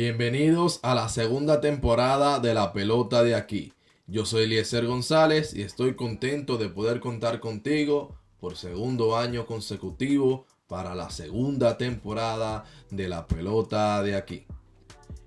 Bienvenidos 0.00 0.78
a 0.84 0.94
la 0.94 1.08
segunda 1.08 1.60
temporada 1.60 2.38
de 2.38 2.54
La 2.54 2.72
Pelota 2.72 3.24
de 3.24 3.34
aquí. 3.34 3.72
Yo 4.06 4.26
soy 4.26 4.44
Eliezer 4.44 4.86
González 4.86 5.52
y 5.56 5.62
estoy 5.62 5.96
contento 5.96 6.56
de 6.56 6.68
poder 6.68 7.00
contar 7.00 7.40
contigo 7.40 8.14
por 8.38 8.56
segundo 8.56 9.16
año 9.16 9.44
consecutivo 9.44 10.46
para 10.68 10.94
la 10.94 11.10
segunda 11.10 11.78
temporada 11.78 12.64
de 12.92 13.08
La 13.08 13.26
Pelota 13.26 14.00
de 14.04 14.14
aquí. 14.14 14.46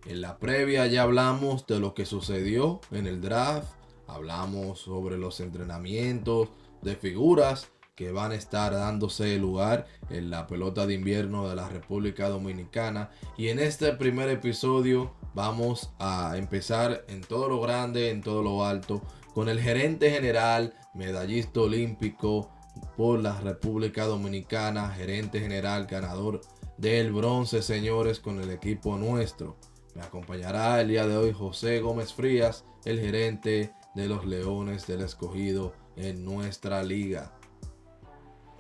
En 0.06 0.22
la 0.22 0.38
previa 0.38 0.88
ya 0.88 1.02
hablamos 1.02 1.68
de 1.68 1.82
lo 1.82 1.94
que 1.94 2.06
sucedió 2.06 2.80
en 2.92 3.08
el 3.08 3.20
draft, 3.20 3.74
hablamos 4.08 4.80
sobre 4.80 5.18
los 5.18 5.42
entrenamientos 5.42 6.48
de 6.82 6.96
figuras 6.96 7.70
que 7.96 8.12
van 8.12 8.32
a 8.32 8.36
estar 8.36 8.74
dándose 8.74 9.38
lugar 9.38 9.86
en 10.10 10.30
la 10.30 10.48
pelota 10.48 10.86
de 10.88 10.94
invierno 10.94 11.48
de 11.50 11.56
la 11.56 11.70
República 11.70 12.30
Dominicana. 12.30 13.12
Y 13.38 13.50
en 13.50 13.60
este 13.60 13.94
primer 13.94 14.30
episodio 14.30 15.14
vamos 15.34 15.92
a 16.00 16.36
empezar 16.38 17.04
en 17.08 17.22
todo 17.22 17.50
lo 17.50 17.62
grande, 17.62 18.10
en 18.10 18.22
todo 18.22 18.42
lo 18.42 18.66
alto, 18.66 19.02
con 19.34 19.50
el 19.50 19.60
gerente 19.60 20.12
general, 20.12 20.74
medallista 20.94 21.62
olímpico 21.62 22.50
por 22.96 23.20
la 23.20 23.40
República 23.42 24.06
Dominicana, 24.06 24.90
gerente 24.90 25.40
general, 25.40 25.86
ganador 25.86 26.42
del 26.78 27.12
bronce, 27.12 27.62
señores, 27.62 28.20
con 28.20 28.42
el 28.42 28.52
equipo 28.52 28.98
nuestro. 28.98 29.58
Me 29.96 30.02
acompañará 30.02 30.80
el 30.82 30.88
día 30.88 31.06
de 31.06 31.18
hoy 31.18 31.34
José 31.34 31.80
Gómez 31.82 32.14
Frías, 32.14 32.66
el 32.86 33.00
gerente 33.00 33.74
de 33.94 34.08
los 34.08 34.26
Leones 34.26 34.88
del 34.88 35.02
Escogido 35.02 35.74
en 35.98 36.24
nuestra 36.24 36.82
liga. 36.84 37.34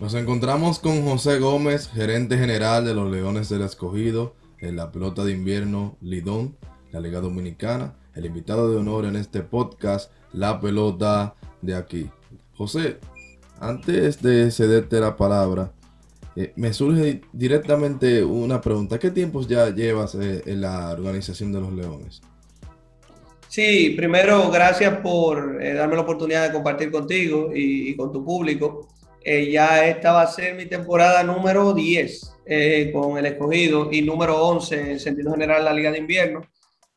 Nos 0.01 0.15
encontramos 0.15 0.79
con 0.79 1.05
José 1.05 1.37
Gómez, 1.37 1.87
gerente 1.87 2.35
general 2.35 2.83
de 2.83 2.95
los 2.95 3.11
Leones 3.11 3.49
del 3.49 3.61
Escogido 3.61 4.33
en 4.59 4.75
la 4.75 4.91
pelota 4.91 5.23
de 5.23 5.31
invierno 5.31 5.95
Lidón, 6.01 6.57
la 6.91 6.99
Liga 6.99 7.21
Dominicana, 7.21 7.93
el 8.15 8.25
invitado 8.25 8.71
de 8.71 8.77
honor 8.77 9.05
en 9.05 9.15
este 9.15 9.41
podcast, 9.41 10.11
la 10.33 10.59
pelota 10.59 11.35
de 11.61 11.75
aquí. 11.75 12.09
José, 12.55 12.97
antes 13.59 14.23
de 14.23 14.49
cederte 14.49 14.99
la 14.99 15.15
palabra, 15.15 15.71
eh, 16.35 16.51
me 16.55 16.73
surge 16.73 17.21
directamente 17.31 18.23
una 18.23 18.59
pregunta. 18.59 18.97
¿Qué 18.97 19.11
tiempos 19.11 19.47
ya 19.47 19.69
llevas 19.69 20.15
eh, 20.15 20.41
en 20.47 20.61
la 20.61 20.93
organización 20.93 21.51
de 21.51 21.61
los 21.61 21.73
Leones? 21.73 22.23
Sí, 23.49 23.93
primero, 23.95 24.49
gracias 24.49 24.97
por 24.97 25.61
eh, 25.61 25.75
darme 25.75 25.93
la 25.93 26.01
oportunidad 26.01 26.47
de 26.47 26.53
compartir 26.53 26.89
contigo 26.89 27.51
y 27.53 27.95
con 27.95 28.11
tu 28.11 28.25
público. 28.25 28.87
Eh, 29.23 29.51
ya 29.51 29.85
esta 29.85 30.13
va 30.13 30.23
a 30.23 30.27
ser 30.27 30.55
mi 30.55 30.65
temporada 30.65 31.23
número 31.23 31.73
10 31.73 32.37
eh, 32.45 32.91
con 32.91 33.19
el 33.19 33.27
escogido 33.27 33.89
y 33.91 34.01
número 34.01 34.43
11 34.47 34.91
en 34.91 34.99
sentido 34.99 35.31
general 35.31 35.63
la 35.63 35.73
Liga 35.73 35.91
de 35.91 35.99
Invierno, 35.99 36.41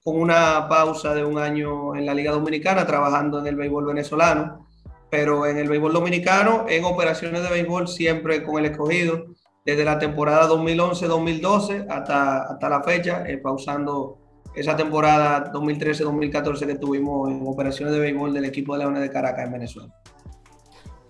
con 0.02 0.18
una 0.18 0.66
pausa 0.66 1.14
de 1.14 1.22
un 1.22 1.38
año 1.38 1.94
en 1.94 2.06
la 2.06 2.14
Liga 2.14 2.32
Dominicana 2.32 2.86
trabajando 2.86 3.40
en 3.40 3.46
el 3.46 3.56
béisbol 3.56 3.86
venezolano, 3.86 4.66
pero 5.10 5.46
en 5.46 5.58
el 5.58 5.68
béisbol 5.68 5.92
dominicano, 5.92 6.64
en 6.68 6.84
operaciones 6.84 7.42
de 7.42 7.50
béisbol 7.50 7.88
siempre 7.88 8.42
con 8.42 8.58
el 8.58 8.70
escogido, 8.70 9.26
desde 9.66 9.84
la 9.84 9.98
temporada 9.98 10.48
2011-2012 10.48 11.86
hasta, 11.90 12.42
hasta 12.44 12.68
la 12.68 12.82
fecha, 12.82 13.24
eh, 13.28 13.36
pausando 13.36 14.18
esa 14.54 14.76
temporada 14.76 15.52
2013-2014 15.52 16.66
que 16.66 16.74
tuvimos 16.76 17.30
en 17.30 17.46
operaciones 17.46 17.94
de 17.94 18.00
béisbol 18.00 18.32
del 18.32 18.46
equipo 18.46 18.74
de 18.74 18.80
Leones 18.80 19.02
de 19.02 19.10
Caracas 19.10 19.46
en 19.46 19.52
Venezuela. 19.52 19.94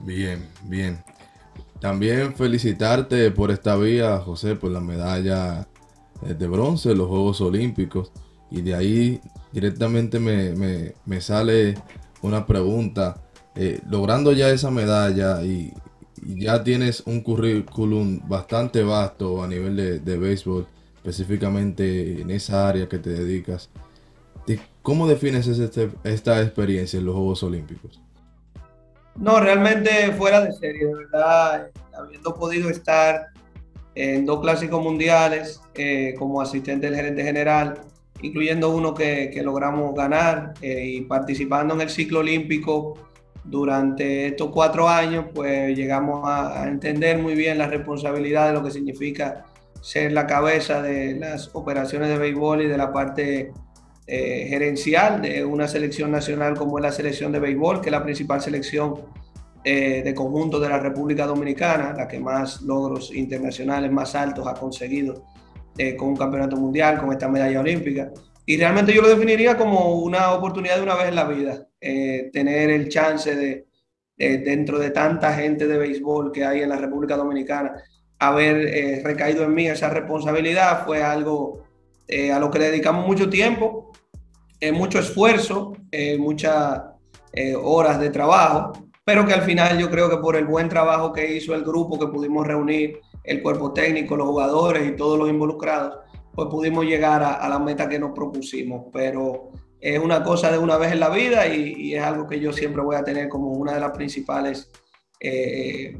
Bien, 0.05 0.47
bien. 0.65 1.03
También 1.81 2.35
felicitarte 2.35 3.31
por 3.31 3.51
esta 3.51 3.77
vía, 3.77 4.19
José, 4.19 4.55
por 4.55 4.71
la 4.71 4.81
medalla 4.81 5.67
eh, 6.27 6.35
de 6.35 6.47
bronce 6.47 6.93
en 6.93 6.99
los 6.99 7.09
Juegos 7.09 7.41
Olímpicos. 7.41 8.13
Y 8.51 8.61
de 8.63 8.75
ahí 8.75 9.21
directamente 9.53 10.19
me, 10.21 11.21
sale 11.21 11.75
una 12.23 12.47
pregunta. 12.47 13.23
Eh, 13.57 13.81
logrando 13.89 14.33
ya 14.33 14.51
esa 14.51 14.71
medalla 14.71 15.43
y, 15.43 15.73
ya 16.27 16.65
tienes 16.65 17.03
un 17.07 17.21
currículum 17.21 18.21
bastante 18.27 18.83
vasto 18.83 19.43
a 19.43 19.49
nivel 19.49 19.77
de, 19.77 20.01
de 20.01 20.17
béisbol, 20.17 20.67
específicamente 20.97 22.23
en 22.23 22.31
esa 22.31 22.67
área 22.67 22.89
que 22.89 22.99
te 22.99 23.11
dedicas. 23.11 23.69
¿Cómo 24.83 25.07
defines 25.09 25.47
este, 25.47 25.91
esta 26.05 26.43
experiencia 26.43 26.99
en 26.99 27.07
los 27.07 27.15
Juegos 27.15 27.43
Olímpicos? 27.43 28.04
No, 29.17 29.41
realmente 29.41 30.13
fuera 30.13 30.41
de 30.41 30.53
serie, 30.53 30.87
de 30.87 30.95
verdad, 30.95 31.71
habiendo 31.97 32.35
podido 32.35 32.69
estar 32.69 33.29
en 33.95 34.27
dos 34.27 34.41
clásicos 34.41 34.83
mundiales 34.83 35.61
eh, 35.75 36.15
como 36.19 36.41
asistente 36.41 36.87
del 36.87 36.97
gerente 36.97 37.23
general, 37.23 37.81
incluyendo 38.23 38.71
uno 38.71 38.95
que, 38.95 39.31
logramos 39.45 39.95
ganar 39.95 40.55
eh, 40.61 40.85
y 40.85 41.01
participando 41.03 41.75
en 41.75 41.83
el 41.83 41.91
ciclo 41.91 42.21
olímpico 42.21 42.95
durante 43.45 44.29
estos 44.29 44.51
cuatro 44.51 44.89
años, 44.89 45.27
pues 45.35 45.77
llegamos 45.77 46.23
a, 46.25 46.67
entender 46.67 47.19
muy 47.19 47.35
bien 47.35 47.59
la 47.59 47.67
responsabilidad 47.67 48.49
de 48.49 48.55
lo 48.55 48.65
que 48.65 48.71
significa 48.71 49.45
ser 49.81 50.13
la 50.13 50.27
cabeza 50.27 50.81
de 50.81 51.15
las 51.15 51.51
operaciones 51.55 52.09
de 52.09 52.19
béisbol 52.19 52.63
y 52.63 52.69
de 52.69 52.79
la 52.79 52.93
parte 52.93 53.53
eh, 54.07 54.49
gerencial 54.51 55.23
de 55.23 55.43
una 55.47 55.67
selección 55.67 56.11
nacional 56.11 56.55
como 56.59 56.79
es 56.79 56.83
la 56.83 56.93
selección 56.93 57.33
de 57.33 57.39
béisbol, 57.39 57.81
que 57.81 57.89
es 57.89 57.93
la 57.93 58.03
principal 58.03 58.39
selección 58.39 58.97
eh, 59.65 60.03
de 60.05 60.15
conjunto 60.15 60.61
de 60.61 60.69
la 60.69 60.79
República 60.79 61.27
Dominicana, 61.27 61.95
la 61.97 62.07
que 62.07 62.21
más 62.21 62.61
logros 62.61 63.15
internacionales 63.15 63.91
más 63.91 64.15
altos 64.15 64.47
ha 64.47 64.53
conseguido 64.53 65.25
eh, 65.79 65.97
con 65.97 66.09
un 66.09 66.17
campeonato 66.17 66.55
mundial, 66.57 66.99
con 66.99 67.13
esta 67.13 67.29
medalla 67.29 67.61
olímpica. 67.61 68.11
Y 68.45 68.59
realmente 68.59 68.93
yo 68.93 69.01
lo 69.01 69.09
definiría 69.09 69.57
como 69.57 69.95
una 69.95 70.33
oportunidad 70.33 70.77
de 70.77 70.83
una 70.83 70.97
vez 70.97 71.09
en 71.09 71.15
la 71.15 71.25
vida, 71.25 71.67
tener 71.81 72.71
el 72.71 72.91
chance 72.91 73.35
de, 73.35 73.67
dentro 74.19 74.79
de 74.79 74.91
tanta 74.91 75.33
gente 75.33 75.67
de 75.67 75.79
béisbol 75.79 76.31
que 76.31 76.45
hay 76.45 76.61
en 76.61 76.69
la 76.69 76.77
República 76.77 77.17
Dominicana, 77.17 77.73
haber 78.19 79.03
recaído 79.03 79.45
en 79.45 79.55
mí 79.55 79.67
esa 79.67 79.89
responsabilidad 79.89 80.85
fue 80.85 81.03
algo 81.03 81.64
a 82.09 82.39
lo 82.39 82.51
que 82.51 82.59
le 82.59 82.71
dedicamos 82.71 83.07
mucho 83.07 83.29
tiempo 83.31 83.93
mucho 84.73 84.99
esfuerzo, 84.99 85.73
muchas 86.19 86.83
eh, 87.33 87.55
horas 87.55 88.01
de 88.01 88.11
trabajo, 88.11 88.73
pero 89.05 89.27
que 89.27 89.35
al 89.35 89.43
final 89.43 89.79
yo 89.79 89.91
creo 89.91 90.09
que 90.09 90.19
por 90.19 90.37
el 90.37 90.47
buen 90.47 90.69
trabajo 90.69 91.13
que 91.13 91.37
hizo 91.37 91.55
el 91.55 91.65
grupo, 91.65 91.99
que 91.99 92.07
pudimos 92.07 92.47
reunir 92.47 93.01
el 93.25 93.43
cuerpo 93.43 93.73
técnico, 93.73 94.17
los 94.17 94.29
jugadores 94.29 94.87
y 94.87 94.97
todos 94.97 95.19
los 95.19 95.29
involucrados, 95.29 95.99
pues 96.33 96.49
pudimos 96.49 96.85
llegar 96.85 97.23
a, 97.23 97.49
la 97.49 97.59
meta 97.59 97.89
que 97.89 97.99
nos 97.99 98.13
propusimos. 98.13 98.87
Pero 98.93 99.51
es 99.81 99.99
una 99.99 100.23
cosa 100.23 100.51
de 100.51 100.59
una 100.59 100.77
vez 100.77 100.93
en 100.93 101.01
la 101.01 101.11
vida 101.11 101.47
y, 101.47 101.95
es 101.95 102.03
algo 102.03 102.27
que 102.27 102.41
yo 102.41 102.53
siempre 102.53 102.83
voy 102.83 102.97
a 102.97 103.05
tener 103.05 103.29
como 103.29 103.49
una 103.49 103.75
de 103.75 103.81
las 103.81 103.93
principales 103.93 104.71
eh, 105.21 105.99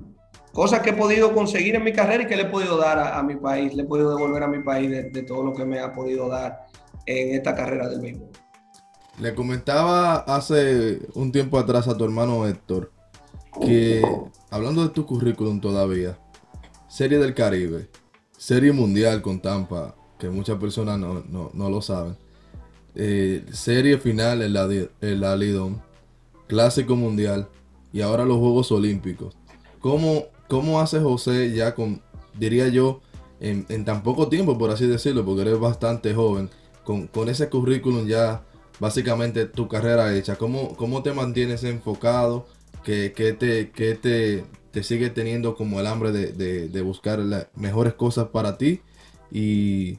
cosas 0.55 0.81
que 0.81 0.91
he 0.91 0.95
podido 0.95 1.35
conseguir 1.35 1.75
en 1.75 1.83
mi 1.83 1.93
carrera 1.93 2.23
y 2.23 2.27
que 2.27 2.37
le 2.37 2.45
he 2.45 2.47
podido 2.47 2.79
dar 2.79 2.99
a, 2.99 3.23
mi 3.23 3.35
país, 3.35 3.75
le 3.75 3.83
he 3.83 3.87
podido 3.87 4.17
devolver 4.17 4.45
a 4.45 4.47
mi 4.47 4.63
país 4.63 4.89
de, 4.89 5.23
todo 5.25 5.43
lo 5.43 5.53
que 5.53 5.65
me 5.65 5.81
ha 5.81 5.93
podido 5.93 6.29
dar 6.29 6.67
en 7.05 7.35
esta 7.35 7.55
carrera 7.55 7.89
del 7.89 8.01
béisbol. 8.01 8.31
Le 9.19 9.35
comentaba 9.35 10.19
hace 10.21 11.01
un 11.15 11.33
tiempo 11.33 11.59
atrás 11.59 11.89
a 11.89 11.97
tu 11.97 12.05
hermano 12.05 12.47
Héctor 12.47 12.93
que, 13.61 14.01
hablando 14.51 14.83
de 14.83 14.91
tu 14.91 15.05
currículum 15.05 15.61
todavía, 15.61 16.19
Serie 16.89 17.19
del 17.19 17.35
Caribe, 17.35 17.89
Serie 18.39 18.73
Mundial 18.73 19.23
con 19.23 19.41
Tampa, 19.41 19.97
que 20.19 20.29
muchas 20.29 20.59
personas 20.59 20.99
no, 20.99 21.51
lo 21.53 21.83
saben, 21.83 22.17
eh, 22.95 23.45
Serie 23.53 23.99
Final 23.99 24.43
en 24.43 24.53
la, 24.53 24.69
en 25.01 25.41
Lidón, 25.41 25.83
Clásico 26.47 26.95
Mundial 26.95 27.49
y 27.93 28.03
ahora 28.03 28.25
los 28.25 28.39
Juegos 28.39 28.71
Olímpicos. 28.71 29.37
¿Cómo, 29.81 30.34
cómo 30.49 30.81
hace 30.81 31.01
José 31.01 31.53
ya 31.53 31.75
con, 31.75 32.03
diría 32.39 32.69
yo, 32.69 33.01
en, 33.41 33.85
tan 33.85 34.03
poco 34.03 34.29
tiempo, 34.29 34.57
por 34.57 34.71
así 34.71 34.87
decirlo, 34.87 35.25
porque 35.25 35.43
eres 35.43 35.59
bastante 35.59 36.15
joven, 36.15 36.51
con, 36.85 37.07
con 37.09 37.29
ese 37.29 37.49
currículum 37.49 38.07
ya 38.07 38.43
básicamente 38.81 39.47
tu 39.47 39.69
carrera 39.69 40.15
hecha? 40.15 40.37
¿Cómo, 40.37 40.77
cómo 40.77 41.03
te 41.03 41.13
mantienes 41.13 41.65
enfocado? 41.65 42.47
¿Qué, 42.83 43.11
te, 43.39 43.71
qué 43.71 43.95
te, 43.95 44.45
te, 44.71 44.83
sigue 44.83 45.09
teniendo 45.09 45.55
como 45.55 45.81
el 45.81 45.87
hambre 45.87 46.13
de, 46.13 46.69
de, 46.69 46.83
buscar 46.83 47.19
las 47.19 47.47
mejores 47.55 47.95
cosas 47.95 48.29
para 48.29 48.59
ti? 48.59 48.83
Y, 49.31 49.99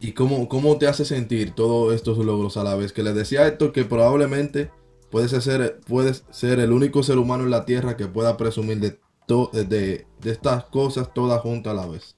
y 0.00 0.12
cómo, 0.12 0.48
cómo 0.48 0.78
te 0.78 0.86
hace 0.86 1.04
sentir 1.04 1.54
todos 1.54 1.94
estos 1.94 2.16
logros 2.18 2.56
a 2.56 2.64
la 2.64 2.76
vez. 2.76 2.92
Que 2.92 3.02
le 3.02 3.12
decía 3.12 3.46
Héctor 3.46 3.72
que 3.72 3.84
probablemente 3.84 4.70
puedes 5.10 5.30
ser, 5.44 5.80
puedes 5.86 6.24
ser 6.30 6.60
el 6.60 6.72
único 6.72 7.02
ser 7.02 7.18
humano 7.18 7.44
en 7.44 7.50
la 7.50 7.66
Tierra 7.66 7.96
que 7.98 8.06
pueda 8.06 8.38
presumir 8.38 8.80
de, 8.80 8.98
de, 9.26 10.06
de 10.20 10.30
estas 10.30 10.64
cosas 10.64 11.12
todas 11.12 11.40
juntas 11.40 11.72
a 11.72 11.76
la 11.76 11.86
vez. 11.86 12.16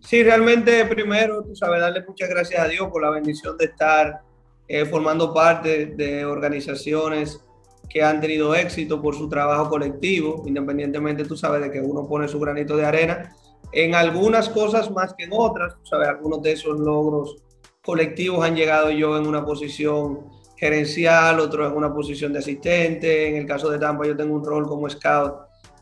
Sí, 0.00 0.22
realmente 0.22 0.84
primero, 0.84 1.42
tú 1.42 1.56
sabes, 1.56 1.80
darle 1.80 2.04
muchas 2.06 2.28
gracias 2.28 2.60
a 2.60 2.68
Dios 2.68 2.88
por 2.90 3.02
la 3.02 3.10
bendición 3.10 3.56
de 3.56 3.66
estar 3.66 4.20
eh, 4.68 4.84
formando 4.84 5.32
parte 5.32 5.86
de 5.86 6.24
organizaciones 6.24 7.40
que 7.88 8.02
han 8.02 8.20
tenido 8.20 8.54
éxito 8.54 9.00
por 9.00 9.14
su 9.14 9.28
trabajo 9.28 9.68
colectivo, 9.70 10.42
independientemente, 10.46 11.24
tú 11.24 11.36
sabes, 11.36 11.62
de 11.62 11.70
que 11.70 11.80
uno 11.80 12.06
pone 12.06 12.28
su 12.28 12.38
granito 12.38 12.76
de 12.76 12.84
arena 12.84 13.34
en 13.72 13.94
algunas 13.94 14.48
cosas 14.48 14.90
más 14.90 15.14
que 15.14 15.24
en 15.24 15.30
otras, 15.32 15.74
tú 15.74 15.86
sabes, 15.86 16.08
algunos 16.08 16.42
de 16.42 16.52
esos 16.52 16.78
logros 16.78 17.36
colectivos 17.82 18.44
han 18.44 18.56
llegado 18.56 18.90
yo 18.90 19.16
en 19.16 19.26
una 19.26 19.44
posición 19.44 20.28
gerencial, 20.56 21.40
otros 21.40 21.70
en 21.70 21.76
una 21.76 21.92
posición 21.92 22.32
de 22.32 22.38
asistente. 22.38 23.28
En 23.28 23.36
el 23.36 23.46
caso 23.46 23.68
de 23.70 23.78
Tampa 23.78 24.06
yo 24.06 24.16
tengo 24.16 24.34
un 24.34 24.44
rol 24.44 24.66
como 24.66 24.88
scout 24.88 25.34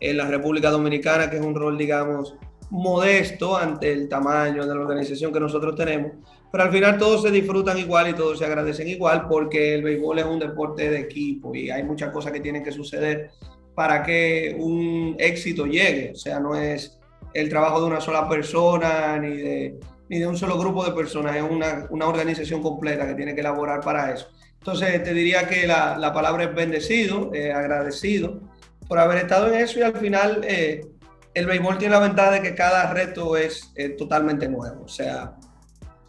en 0.03 0.17
la 0.17 0.27
República 0.27 0.69
Dominicana, 0.71 1.31
que 1.31 1.37
es 1.37 1.43
un 1.43 1.55
rol, 1.55 1.79
digamos, 1.79 2.35
modesto 2.71 3.57
ante 3.57 3.93
el 3.93 4.09
tamaño 4.09 4.67
de 4.67 4.75
la 4.75 4.81
organización 4.81 5.33
que 5.33 5.39
nosotros 5.39 5.77
tenemos. 5.77 6.13
Pero 6.51 6.65
al 6.65 6.73
final 6.73 6.99
todos 6.99 7.23
se 7.23 7.31
disfrutan 7.31 7.79
igual 7.79 8.11
y 8.11 8.15
todos 8.15 8.39
se 8.39 8.45
agradecen 8.45 8.89
igual 8.89 9.29
porque 9.29 9.75
el 9.75 9.83
béisbol 9.83 10.19
es 10.19 10.25
un 10.25 10.41
deporte 10.41 10.91
de 10.91 10.99
equipo 10.99 11.55
y 11.55 11.71
hay 11.71 11.85
muchas 11.85 12.11
cosas 12.11 12.33
que 12.33 12.41
tienen 12.41 12.65
que 12.65 12.73
suceder 12.73 13.31
para 13.77 14.03
que 14.03 14.57
un 14.59 15.15
éxito 15.19 15.67
llegue. 15.67 16.11
O 16.13 16.17
sea, 16.17 16.41
no 16.41 16.57
es 16.57 16.99
el 17.33 17.49
trabajo 17.49 17.81
de 17.81 17.87
una 17.87 18.01
sola 18.01 18.29
persona 18.29 19.19
ni 19.19 19.37
de, 19.37 19.81
ni 20.09 20.19
de 20.19 20.27
un 20.27 20.37
solo 20.37 20.59
grupo 20.59 20.85
de 20.85 20.93
personas, 20.93 21.37
es 21.37 21.43
una, 21.43 21.87
una 21.91 22.09
organización 22.09 22.61
completa 22.61 23.07
que 23.07 23.15
tiene 23.15 23.35
que 23.35 23.41
elaborar 23.41 23.81
para 23.81 24.13
eso. 24.13 24.27
Entonces, 24.59 25.03
te 25.05 25.15
diría 25.15 25.47
que 25.47 25.67
la, 25.67 25.97
la 25.97 26.13
palabra 26.13 26.45
es 26.45 26.55
bendecido, 26.55 27.33
eh, 27.33 27.53
agradecido 27.53 28.52
por 28.89 28.99
haber 28.99 29.19
estado 29.19 29.49
en 29.49 29.61
eso 29.61 29.79
y 29.79 29.83
al 29.83 29.97
final 29.97 30.41
eh, 30.45 30.87
el 31.35 31.47
béisbol 31.47 31.79
tiene 31.79 31.95
la 31.95 32.01
ventaja 32.01 32.33
de 32.33 32.43
que 32.43 32.55
cada 32.55 32.93
reto 32.93 33.37
es 33.37 33.73
totalmente 33.97 34.49
nuevo. 34.49 34.85
O 34.85 34.89
sea, 34.89 35.35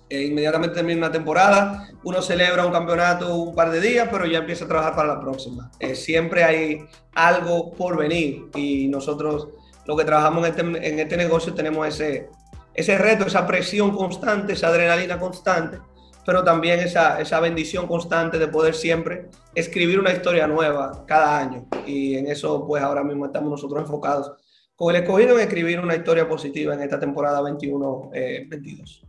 eh, 0.09 0.23
inmediatamente 0.23 0.75
termina 0.75 0.97
una 0.97 1.11
temporada, 1.11 1.89
uno 2.03 2.21
celebra 2.21 2.65
un 2.65 2.73
campeonato 2.73 3.35
un 3.35 3.55
par 3.55 3.71
de 3.71 3.79
días, 3.79 4.09
pero 4.11 4.25
ya 4.25 4.39
empieza 4.39 4.65
a 4.65 4.67
trabajar 4.67 4.95
para 4.95 5.15
la 5.15 5.19
próxima. 5.19 5.71
siempre 5.93 6.43
hay 6.43 6.85
algo 7.15 7.71
por 7.71 7.97
venir 7.97 8.47
y 8.55 8.87
nosotros 8.89 9.47
lo 9.85 9.97
que 9.97 10.05
trabajamos 10.05 10.47
en 10.47 10.51
este, 10.51 10.87
en 10.87 10.99
este 10.99 11.17
negocio 11.17 11.53
tenemos 11.53 11.87
ese, 11.87 12.29
ese 12.73 12.97
reto, 12.97 13.25
esa 13.25 13.45
presión 13.45 13.95
constante, 13.95 14.53
esa 14.53 14.67
adrenalina 14.67 15.19
constante, 15.19 15.79
pero 16.25 16.43
también 16.43 16.79
esa, 16.79 17.19
esa 17.19 17.39
bendición 17.39 17.87
constante 17.87 18.39
de 18.39 18.47
poder 18.47 18.75
siempre 18.75 19.29
escribir 19.55 19.99
una 19.99 20.11
historia 20.11 20.47
nueva 20.47 21.05
cada 21.05 21.39
año. 21.39 21.67
Y 21.85 22.15
en 22.15 22.27
eso, 22.27 22.65
pues 22.65 22.81
ahora 22.81 23.03
mismo 23.03 23.25
estamos 23.25 23.49
nosotros 23.49 23.81
enfocados 23.81 24.31
con 24.75 24.95
el 24.95 25.03
escogido 25.03 25.37
en 25.37 25.41
escribir 25.41 25.79
una 25.79 25.95
historia 25.95 26.27
positiva 26.27 26.73
en 26.73 26.81
esta 26.81 26.99
temporada 26.99 27.41
21-22. 27.41 28.11
Eh, 28.13 29.07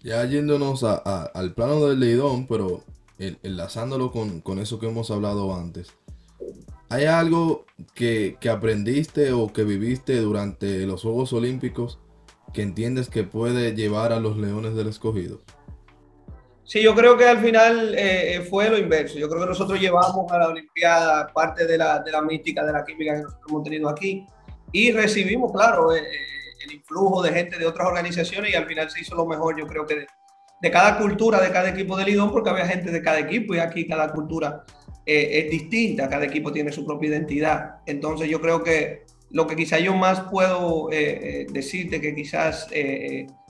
ya 0.00 0.24
yéndonos 0.24 0.84
al 0.84 1.54
plano 1.54 1.86
del 1.86 2.00
Leidón, 2.00 2.46
pero 2.46 2.82
enlazándolo 3.18 4.12
con, 4.12 4.40
con 4.40 4.58
eso 4.58 4.78
que 4.78 4.88
hemos 4.88 5.10
hablado 5.10 5.54
antes. 5.54 5.92
¿Hay 6.88 7.04
algo 7.04 7.66
que, 7.94 8.36
que, 8.40 8.48
aprendiste 8.48 9.32
o 9.32 9.52
que 9.52 9.64
viviste 9.64 10.18
durante 10.20 10.86
los 10.86 11.02
Juegos 11.02 11.32
Olímpicos 11.32 11.98
que 12.54 12.62
entiendes 12.62 13.10
que 13.10 13.24
puede 13.24 13.74
llevar 13.74 14.12
a 14.12 14.20
los 14.20 14.38
Leones 14.38 14.74
del 14.74 14.88
Escogido? 14.88 15.40
Sí, 16.68 16.82
yo 16.82 16.94
creo 16.94 17.16
que 17.16 17.24
al 17.24 17.38
final 17.38 17.94
eh, 17.94 18.34
eh, 18.34 18.40
fue 18.42 18.68
lo 18.68 18.76
inverso. 18.76 19.18
Yo 19.18 19.26
creo 19.26 19.40
que 19.40 19.48
nosotros 19.48 19.80
llevamos 19.80 20.30
a 20.30 20.36
la 20.36 20.48
Olimpiada 20.48 21.26
parte 21.28 21.66
de 21.66 21.78
la, 21.78 22.00
de 22.00 22.12
la 22.12 22.20
mística, 22.20 22.62
de 22.62 22.74
la 22.74 22.84
química 22.84 23.14
que 23.14 23.22
nosotros 23.22 23.46
hemos 23.48 23.62
tenido 23.62 23.88
aquí 23.88 24.26
y 24.70 24.92
recibimos, 24.92 25.50
claro, 25.50 25.96
eh, 25.96 26.02
el 26.66 26.74
influjo 26.74 27.22
de 27.22 27.32
gente 27.32 27.58
de 27.58 27.64
otras 27.64 27.88
organizaciones 27.88 28.52
y 28.52 28.54
al 28.54 28.66
final 28.66 28.90
se 28.90 29.00
hizo 29.00 29.16
lo 29.16 29.24
mejor, 29.24 29.58
yo 29.58 29.66
creo 29.66 29.86
que 29.86 30.04
de, 30.60 30.70
cada 30.70 30.98
cultura, 30.98 31.40
de 31.40 31.50
cada 31.50 31.70
equipo 31.70 31.96
de 31.96 32.04
Lidón, 32.04 32.30
porque 32.30 32.50
había 32.50 32.66
gente 32.66 32.90
de 32.90 33.00
cada 33.00 33.18
equipo 33.18 33.54
y 33.54 33.60
aquí 33.60 33.88
cada 33.88 34.12
cultura 34.12 34.64
es 35.06 35.50
distinta, 35.50 36.06
cada 36.06 36.26
equipo 36.26 36.52
tiene 36.52 36.70
su 36.70 36.84
propia 36.84 37.08
identidad. 37.08 37.76
Entonces 37.86 38.28
yo 38.28 38.42
creo 38.42 38.62
que 38.62 39.06
lo 39.30 39.46
que 39.46 39.56
quizás 39.56 39.80
yo 39.80 39.94
más 39.94 40.20
puedo 40.30 40.90
decirte 40.90 41.98
que 41.98 42.14
quizás 42.14 42.68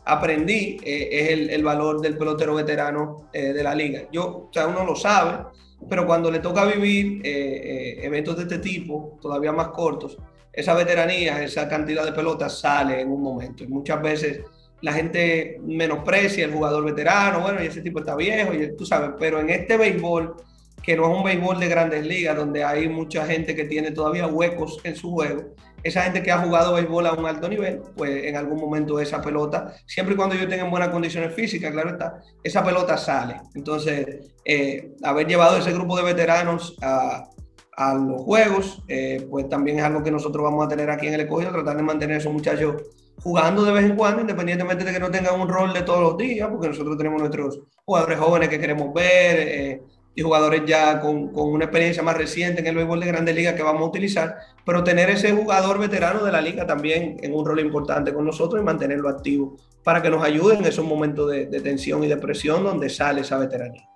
aprendí 0.09 0.79
es 0.83 1.31
el, 1.31 1.63
valor 1.63 2.01
del 2.01 2.17
pelotero 2.17 2.55
veterano 2.55 3.29
de 3.33 3.63
la 3.63 3.75
liga. 3.75 4.03
Yo, 4.11 4.49
o 4.49 4.51
sea, 4.53 4.67
uno 4.67 4.85
lo 4.85 4.97
sabe, 4.97 5.45
pero 5.89 6.07
cuando 6.07 6.31
le 6.31 6.41
toca 6.41 6.65
vivir 6.65 7.21
eventos 7.25 8.37
de 8.37 8.43
este 8.43 8.59
tipo, 8.59 9.19
todavía 9.21 9.53
más 9.53 9.69
cortos, 9.69 10.19
esa 10.53 10.75
veteranía, 10.75 11.43
esa 11.43 11.69
cantidad 11.69 12.05
de 12.05 12.13
pelotas 12.13 12.59
sale 12.59 13.01
en 13.01 13.13
un 13.13 13.23
momento. 13.23 13.63
Y 13.63 13.69
muchas 13.69 14.03
veces 14.03 14.41
la 14.81 14.93
gente 14.93 15.61
menosprecia 15.65 16.45
el 16.45 16.53
jugador 16.53 16.85
veterano, 16.85 17.41
bueno, 17.41 17.63
y 17.63 17.67
ese 17.67 17.81
tipo 17.81 18.01
está 18.01 18.17
viejo, 18.17 18.53
y 18.55 18.77
tú 18.77 18.85
sabes, 18.85 19.11
pero 19.19 19.41
en 19.41 19.51
este 19.51 19.77
béisbol 19.77 20.37
que 20.83 20.97
no 20.97 21.11
es 21.11 21.17
un 21.19 21.25
béisbol 21.25 21.61
de 21.61 21.69
grandes 21.69 22.07
ligas, 22.07 22.37
donde 22.37 22.65
hay 22.65 22.89
mucha 22.89 23.27
gente 23.27 23.55
que 23.55 23.65
tiene 23.65 23.91
todavía 23.91 24.27
huecos 24.27 24.81
en 24.85 24.97
su 24.97 25.11
juego. 25.11 25.55
Esa 25.83 26.03
gente 26.03 26.23
que 26.23 26.33
ha 26.33 26.39
jugado 26.39 26.75
béisbol 26.75 27.07
a 27.07 27.13
un 27.13 27.27
alto 27.27 27.49
nivel, 27.49 27.81
pues 27.97 28.25
en 28.25 28.37
algún 28.37 28.61
momento 28.61 28.99
esa 29.01 29.21
pelota, 29.21 29.75
siempre 29.87 30.15
y 30.15 30.17
cuando 30.17 30.35
ellos 30.35 30.49
tengan 30.49 30.71
buenas 30.71 30.89
condiciones 30.89 31.35
físicas, 31.35 31.71
claro 31.73 31.91
está, 31.91 32.21
esa 32.43 32.65
pelota 32.65 32.97
sale. 32.97 33.41
Entonces, 33.55 34.35
eh, 34.45 34.93
haber 35.03 35.27
llevado 35.27 35.57
ese 35.57 35.73
grupo 35.73 35.97
de 35.97 36.03
veteranos 36.03 36.77
a, 36.83 37.29
a 37.77 37.95
los 37.95 38.23
juegos, 38.23 38.83
eh, 38.89 39.27
pues 39.31 39.49
también 39.49 39.79
es 39.79 39.85
algo 39.85 40.03
que 40.03 40.11
nosotros 40.11 40.43
vamos 40.43 40.67
a 40.67 40.69
tener 40.69 40.91
aquí 40.91 41.07
en 41.07 41.15
el 41.15 41.21
escogido, 41.21 41.53
tratar 41.53 41.77
de 41.77 41.83
mantener 41.85 42.17
a 42.17 42.19
esos 42.19 42.33
muchachos 42.33 42.75
jugando 43.21 43.65
de 43.65 43.73
vez 43.73 43.85
en 43.85 43.97
cuando, 43.97 44.21
independientemente 44.21 44.85
de 44.85 44.93
que 44.93 45.01
no 45.01 45.11
tengan 45.11 45.41
un 45.41 45.49
rol 45.49 45.73
de 45.73 45.83
todos 45.83 46.01
los 46.01 46.17
días, 46.17 46.49
porque 46.49 46.69
nosotros 46.69 46.97
tenemos 46.97 47.21
nuestros 47.21 47.61
jugadores 47.85 48.19
jóvenes 48.19 48.49
que 48.49 48.59
queremos 48.59 48.93
ver. 48.93 49.49
Eh, 49.49 49.83
y 50.19 50.23
jugadores 50.23 50.63
ya 50.67 51.01
con, 51.01 51.29
con, 51.29 51.51
una 51.51 51.67
experiencia 51.67 52.03
más 52.03 52.17
reciente 52.17 52.61
en 52.61 52.67
el 52.67 52.75
béisbol 52.75 52.99
de 52.99 53.07
Grandes 53.07 53.37
Ligas 53.37 53.55
que 53.55 53.63
vamos 53.63 53.83
a 53.83 53.85
utilizar, 53.85 54.37
pero 54.67 54.83
tener 54.83 55.09
ese 55.11 55.31
jugador 55.31 55.79
veterano 55.79 56.25
de 56.25 56.33
la 56.33 56.41
liga 56.41 56.67
también 56.67 57.19
en 57.23 57.33
un 57.33 57.47
rol 57.47 57.61
importante 57.61 58.13
con 58.13 58.25
nosotros 58.25 58.61
y 58.61 58.65
mantenerlo 58.65 59.09
activo 59.09 59.57
para 59.85 60.03
que 60.03 60.11
nos 60.11 60.25
ayude 60.25 60.57
en 60.57 60.65
esos 60.65 60.85
momentos 60.85 61.31
de, 61.31 61.47
tensión 61.61 62.03
y 62.03 62.09
de 62.09 62.17
presión 62.17 62.65
donde 62.65 62.91
sale 62.91 63.21
esa 63.21 63.39
veteranía. 63.39 63.89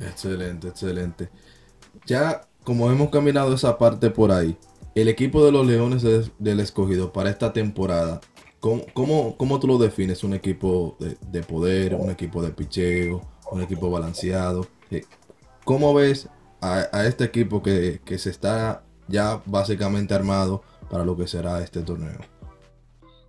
Excelente, 0.00 0.66
excelente. 0.66 1.28
Ya 2.06 2.40
como 2.64 2.90
hemos 2.90 3.10
caminado 3.10 3.54
esa 3.54 3.78
parte 3.78 4.10
por 4.10 4.32
ahí, 4.32 4.56
el 4.96 5.06
equipo 5.06 5.44
de 5.44 5.52
los 5.52 5.64
Leones 5.64 6.02
del 6.40 6.58
Escogido 6.58 7.12
para 7.12 7.30
esta 7.30 7.52
temporada, 7.52 8.20
¿cómo, 8.58 8.82
cómo, 8.94 9.36
cómo 9.36 9.60
tú 9.60 9.68
lo 9.68 9.78
defines? 9.78 10.24
¿Un 10.24 10.34
equipo 10.34 10.96
de, 10.98 11.16
de, 11.30 11.44
poder, 11.44 11.94
un 11.94 12.10
equipo 12.10 12.42
de 12.42 12.50
picheo, 12.50 13.20
un 13.52 13.62
equipo 13.62 13.92
balanceado? 13.92 14.66
Eh, 14.92 15.06
¿Cómo 15.64 15.94
ves 15.94 16.28
a, 16.60 17.06
este 17.06 17.24
equipo 17.24 17.62
que, 17.62 18.00
se 18.18 18.30
está 18.30 18.82
ya 19.08 19.40
básicamente 19.46 20.14
armado 20.14 20.62
para 20.90 21.04
lo 21.04 21.16
que 21.16 21.26
será 21.26 21.62
este 21.62 21.80
torneo? 21.82 22.18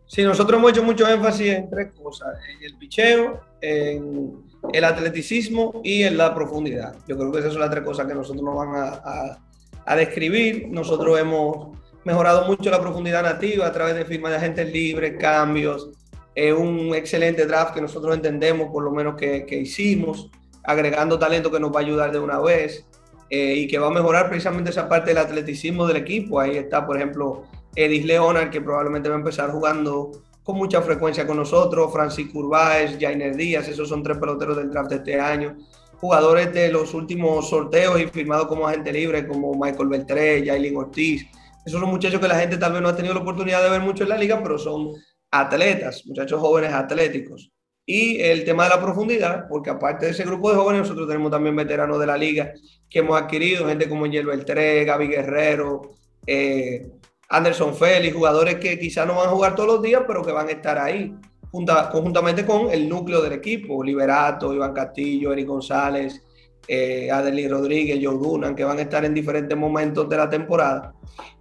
Sí, 0.06 0.24
nosotros 0.24 0.60
hemos 0.60 0.72
hecho 0.72 0.84
mucho 0.84 1.08
énfasis 1.08 1.48
en 1.48 1.70
tres 1.70 1.92
cosas, 1.94 2.38
en 2.50 2.64
el 2.64 2.78
picheo, 2.78 3.42
en 3.62 4.44
el 4.72 4.84
atleticismo 4.84 5.82
y 5.84 6.04
en 6.04 6.18
la 6.18 6.36
profundidad. 6.36 6.96
Yo 7.08 7.18
creo 7.18 7.32
que 7.32 7.40
esas 7.40 7.54
son 7.54 7.62
las 7.62 7.72
tres 7.72 7.84
cosas 7.84 8.06
que 8.06 8.14
nosotros 8.14 8.44
nos 8.44 8.56
van 8.56 8.76
a, 8.76 9.40
a 9.86 9.96
describir. 9.96 10.68
Nosotros 10.70 11.20
hemos 11.20 11.78
mejorado 12.04 12.46
mucho 12.48 12.70
la 12.70 12.82
profundidad 12.82 13.24
nativa 13.24 13.66
a 13.66 13.72
través 13.72 13.96
de 13.96 14.06
firmas 14.06 14.32
de 14.32 14.38
agentes 14.38 14.72
libres, 14.72 15.16
cambios, 15.20 15.90
es 16.36 16.54
un 16.54 16.96
excelente 16.96 17.46
draft 17.46 17.74
que 17.74 17.82
nosotros 17.82 18.16
entendemos, 18.16 18.70
por 18.72 18.84
lo 18.84 18.92
menos 18.92 19.16
que, 19.16 19.46
que 19.46 19.58
hicimos 19.60 20.32
agregando 20.64 21.20
talento 21.20 21.52
que 21.52 21.60
nos 21.60 21.72
va 21.72 21.80
a 21.80 21.84
ayudar 21.84 22.12
de 22.12 22.20
una 22.20 22.40
vez 22.40 22.86
eh, 23.30 23.56
y 23.56 23.68
que 23.68 23.80
va 23.80 23.88
a 23.88 23.92
mejorar 23.92 24.30
precisamente 24.30 24.70
esa 24.70 24.88
parte 24.88 25.10
del 25.10 25.18
atleticismo 25.18 25.88
del 25.88 25.98
equipo. 25.98 26.40
Ahí 26.40 26.58
está, 26.58 26.86
por 26.86 26.98
ejemplo, 26.98 27.44
Edis 27.76 28.06
Leonard, 28.06 28.50
que 28.50 28.62
probablemente 28.62 29.10
va 29.10 29.16
a 29.16 29.20
empezar 29.20 29.52
jugando 29.52 30.12
con 30.44 30.58
mucha 30.58 30.82
frecuencia 30.82 31.26
con 31.26 31.38
nosotros, 31.38 31.92
Francisco 31.92 32.40
Urbáez, 32.40 32.98
Jainer 33.00 33.36
Díaz, 33.36 33.68
esos 33.70 33.88
son 33.88 34.04
tres 34.04 34.18
peloteros 34.18 34.58
del 34.58 34.70
draft 34.70 34.90
de 34.90 34.96
este 34.98 35.20
año. 35.20 35.58
Jugadores 36.00 36.54
de 36.54 36.70
los 36.70 36.94
últimos 36.94 37.50
sorteos 37.50 38.00
y 38.02 38.08
firmados 38.08 38.48
como 38.48 38.68
agente 38.68 38.92
libre, 38.92 39.26
como 39.26 39.54
Michael 39.54 39.88
Beltré, 39.88 40.46
Jailin 40.46 40.76
Ortiz. 40.76 41.26
Esos 41.66 41.80
son 41.80 41.90
muchachos 41.90 42.20
que 42.20 42.28
la 42.28 42.40
gente 42.40 42.58
tal 42.58 42.74
vez 42.74 42.82
no 42.82 42.90
ha 42.90 42.96
tenido 42.96 43.14
la 43.14 43.22
oportunidad 43.22 43.64
de 43.64 43.70
ver 43.70 43.80
mucho 43.80 44.04
en 44.04 44.10
la 44.10 44.18
liga, 44.18 44.42
pero 44.44 44.60
son 44.60 44.92
atletas, 45.32 46.04
muchachos 46.06 46.42
jóvenes 46.42 46.74
atléticos. 46.74 47.53
Y 47.86 48.22
el 48.22 48.46
tema 48.46 48.64
de 48.64 48.70
la 48.70 48.82
profundidad, 48.82 49.48
porque 49.50 49.70
aparte 49.70 50.06
de 50.06 50.12
ese 50.12 50.24
grupo 50.24 50.50
de 50.50 50.56
jóvenes, 50.56 50.84
nosotros 50.84 51.08
tenemos 51.08 51.32
también 51.32 51.56
veteranos 51.56 52.00
de 52.00 52.08
la 52.08 52.18
liga 52.18 52.54
que 52.90 53.00
hemos 53.00 53.22
adquirido, 53.22 53.68
gente 53.68 53.90
como 53.90 54.06
Yel 54.06 54.26
Beltré, 54.26 54.86
Gaby 54.86 55.08
Guerrero, 55.08 55.82
eh, 56.26 56.88
Anderson 57.30 57.76
Félix, 57.76 58.16
jugadores 58.16 58.56
que 58.56 58.80
quizás 58.80 59.08
no 59.08 59.16
van 59.16 59.28
a 59.28 59.32
jugar 59.32 59.56
todos 59.56 59.68
los 59.68 59.82
días, 59.82 60.04
pero 60.08 60.22
que 60.22 60.32
van 60.32 60.48
a 60.48 60.52
estar 60.52 60.78
ahí, 60.78 61.14
conjuntamente 61.52 62.46
con 62.46 62.72
el 62.72 62.88
núcleo 62.88 63.22
del 63.22 63.34
equipo, 63.34 63.84
Liberato, 63.84 64.54
Iván 64.54 64.74
Castillo, 64.74 65.34
Eric 65.34 65.48
González, 65.48 66.22
eh, 66.68 67.10
Rodríguez, 67.50 68.00
Joe 68.02 68.18
Dunan, 68.18 68.56
que 68.56 68.64
van 68.64 68.80
a 68.80 68.84
estar 68.84 69.04
en 69.04 69.14
diferentes 69.14 69.58
momentos 69.58 70.08
de 70.08 70.18
la 70.18 70.30
temporada. 70.30 70.94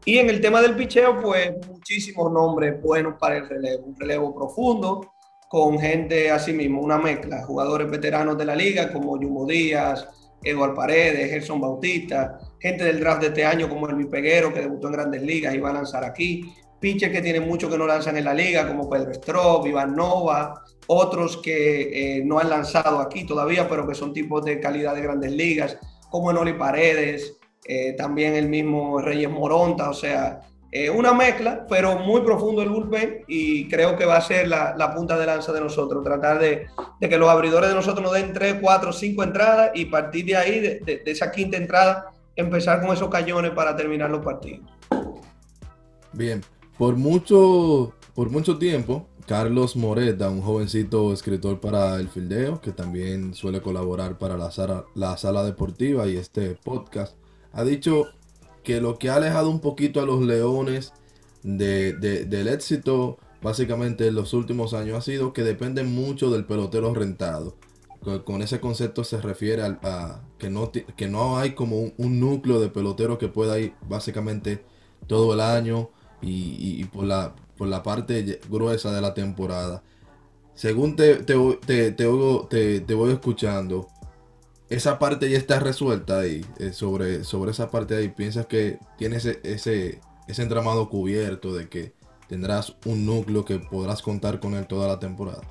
Y 0.05 0.19
en 0.19 0.29
el 0.29 0.41
tema 0.41 0.61
del 0.61 0.75
picheo, 0.75 1.21
pues 1.21 1.53
muchísimos 1.69 2.33
nombres 2.33 2.81
buenos 2.83 3.15
para 3.19 3.37
el 3.37 3.49
relevo, 3.49 3.85
un 3.85 3.97
relevo 3.97 4.35
profundo, 4.35 5.13
con 5.53 5.79
gente 5.79 6.31
así 6.31 6.55
mismo, 6.55 6.81
una 6.81 6.97
mezcla, 6.97 7.45
jugadores 7.45 7.91
veteranos 7.91 8.39
de 8.39 8.47
la 8.47 8.57
liga 8.57 8.91
como 8.91 9.21
Yumo 9.21 9.45
Díaz, 9.45 10.09
Eduard 10.43 10.73
Paredes, 10.73 11.29
Gerson 11.29 11.61
Bautista, 11.61 12.39
gente 12.59 12.85
del 12.85 12.99
draft 12.99 13.21
de 13.21 13.27
este 13.27 13.45
año 13.45 13.69
como 13.69 13.87
el 13.87 14.09
Peguero 14.09 14.51
que 14.51 14.61
debutó 14.61 14.87
en 14.87 14.95
Grandes 14.95 15.21
Ligas 15.21 15.55
y 15.55 15.59
va 15.59 15.69
a 15.69 15.75
lanzar 15.75 16.05
aquí, 16.05 16.51
pitchers 16.81 17.13
que 17.13 17.21
tienen 17.21 17.47
mucho 17.47 17.69
que 17.69 17.77
no 17.77 17.87
lanzan 17.87 18.17
en 18.17 18.25
la 18.25 18.33
liga, 18.33 18.67
como 18.67 18.89
Pedro 18.89 19.11
Strop, 19.13 19.67
Iván 19.67 19.95
Nova, 19.95 20.55
otros 20.87 21.37
que 21.37 22.17
eh, 22.17 22.25
no 22.25 22.39
han 22.39 22.49
lanzado 22.49 22.99
aquí 22.99 23.27
todavía, 23.27 23.69
pero 23.69 23.87
que 23.87 23.95
son 23.95 24.15
tipos 24.15 24.43
de 24.47 24.59
calidad 24.59 24.95
de 24.95 25.03
grandes 25.03 25.33
ligas, 25.33 25.77
como 26.09 26.31
Enoli 26.31 26.55
Paredes, 26.55 27.37
eh, 27.69 27.93
también 27.93 28.37
el 28.37 28.49
mismo 28.49 29.03
Reyes 29.03 29.29
Moronta, 29.29 29.91
o 29.91 29.95
sea, 29.95 30.41
eh, 30.75 30.89
una 30.89 31.13
mezcla, 31.13 31.67
pero 31.69 31.99
muy 31.99 32.23
profundo 32.23 32.63
el 32.63 32.71
bullpen 32.71 33.25
y 33.29 33.69
creo 33.69 33.95
que 33.95 34.07
va 34.07 34.17
a 34.17 34.23
ser 34.23 34.49
la, 34.49 34.95
punta 34.95 35.19
de 35.19 35.27
lanza 35.27 35.53
de 35.53 35.61
nosotros, 35.61 36.03
tratar 36.03 36.39
de, 36.39 36.67
que 36.99 37.19
los 37.19 37.29
abridores 37.29 37.69
de 37.69 37.75
nosotros 37.75 38.03
nos 38.03 38.15
den 38.15 38.33
3, 38.33 38.57
4, 38.59 38.91
5 38.91 39.23
entradas 39.23 39.73
y 39.75 39.85
partir 39.85 40.25
de 40.25 40.37
ahí, 40.37 40.61
de, 40.61 41.03
esa 41.05 41.31
quinta 41.31 41.59
entrada, 41.59 42.15
empezar 42.37 42.81
con 42.81 42.91
esos 42.91 43.11
cañones 43.11 43.51
para 43.51 43.77
terminar 43.77 44.09
los 44.09 44.25
partidos. 44.25 44.67
Bien, 46.15 46.41
por 46.79 46.97
mucho, 46.97 47.93
por 48.15 48.31
mucho 48.31 48.57
tiempo, 48.57 49.07
Carlos 49.27 49.77
Moreta, 49.77 50.31
un 50.31 50.41
jovencito 50.41 51.13
escritor 51.13 51.61
para 51.61 51.97
el 51.97 52.09
fildeo, 52.09 52.63
que 52.63 52.73
también 52.73 53.35
suele 53.35 53.61
colaborar 53.61 54.17
para 54.17 54.39
la 54.39 54.51
sala, 54.51 54.87
la 54.95 55.19
sala 55.19 55.45
deportiva 55.45 56.07
y 56.07 56.17
este 56.17 56.57
podcast, 56.65 57.15
ha 57.53 57.63
dicho 57.63 58.07
que 58.63 58.81
lo 58.81 58.99
que 58.99 59.11
ha 59.11 59.17
alejado 59.17 59.51
un 59.51 59.61
poquito 59.61 60.01
a 60.01 60.07
los 60.07 60.23
leones 60.23 60.93
del 61.43 62.49
éxito 62.49 63.19
básicamente 63.43 64.07
en 64.07 64.15
los 64.15 64.33
últimos 64.33 64.73
años 64.73 64.97
ha 64.97 65.03
sido 65.03 65.33
que 65.33 65.43
dependen 65.43 65.93
mucho 65.93 66.31
del 66.31 66.45
pelotero 66.45 66.95
rentado. 66.95 67.57
Con, 68.25 68.43
ese 68.43 68.59
concepto 68.59 69.05
se 69.05 69.21
refiere 69.21 69.63
a, 69.63 70.23
que, 70.39 70.51
no, 70.51 70.73
que 70.73 71.09
no 71.09 71.39
hay 71.39 71.53
como 71.53 71.93
un, 71.97 72.21
núcleo 72.21 72.59
de 72.61 72.69
pelotero 72.69 73.17
que 73.17 73.29
pueda 73.29 73.61
ir 73.61 73.75
básicamente 73.89 74.65
todo 75.07 75.35
el 75.35 75.41
año 75.41 75.91
y, 76.21 76.85
por, 76.87 77.05
la, 77.05 77.35
por 77.57 77.69
la 77.69 77.83
parte 77.83 78.41
gruesa 78.49 78.93
de 78.93 79.01
la 79.01 79.15
temporada. 79.15 79.85
Según 80.55 80.97
te, 80.97 81.17
te, 81.17 81.35
te, 81.65 81.93
te 81.93 82.95
voy 82.95 83.13
escuchando, 83.13 83.89
esa 84.73 84.99
parte 84.99 85.29
ya 85.29 85.37
está 85.37 85.61
resuelta 85.61 86.21
ahí. 86.21 86.45
Eh, 86.59 86.73
sobre, 86.73 87.25
sobre 87.25 87.51
esa 87.51 87.71
parte 87.71 87.95
ahí, 87.95 88.09
piensas 88.09 88.47
que 88.47 88.79
tienes 88.97 89.27
ese, 89.27 89.41
ese, 89.45 90.01
ese 90.27 90.43
entramado 90.43 90.89
cubierto 90.89 91.55
de 91.55 91.69
que 91.69 91.93
tendrás 92.29 92.77
un 92.87 93.05
núcleo 93.05 93.45
que 93.45 93.59
podrás 93.59 94.01
contar 94.01 94.41
con 94.41 94.55
él 94.55 94.67
toda 94.67 94.89
la 94.89 94.99
temporada. 94.99 95.43